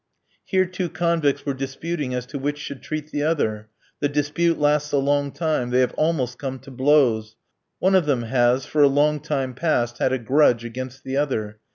Here 0.43 0.65
two 0.65 0.89
convicts 0.89 1.45
were 1.45 1.53
disputing 1.53 2.15
as 2.15 2.25
to 2.25 2.39
which 2.39 2.57
should 2.57 2.81
treat 2.81 3.11
the 3.11 3.21
other. 3.21 3.69
The 3.99 4.09
dispute 4.09 4.59
lasts 4.59 4.91
a 4.93 4.97
long 4.97 5.31
time; 5.31 5.69
they 5.69 5.81
have 5.81 5.93
almost 5.93 6.39
come 6.39 6.57
to 6.61 6.71
blows. 6.71 7.35
One 7.77 7.93
of 7.93 8.07
them 8.07 8.23
has, 8.23 8.65
for 8.65 8.81
a 8.81 8.87
long 8.87 9.19
time 9.19 9.53
past, 9.53 9.99
had 9.99 10.11
a 10.11 10.17
grudge 10.17 10.65
against 10.65 11.03
the 11.03 11.17
other. 11.17 11.59